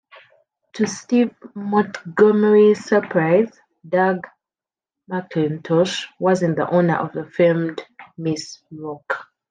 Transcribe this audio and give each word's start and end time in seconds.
To 0.73 0.87
Steve 0.87 1.29
Montgomery's 1.53 2.83
surprise, 2.85 3.51
Doug 3.87 4.25
McIntosh 5.07 6.07
wasn't 6.19 6.55
the 6.55 6.67
owner 6.67 6.95
of 6.95 7.11
the 7.13 7.25
famed 7.29 7.85
"Miss 8.17 8.63
Rock". 8.71 9.27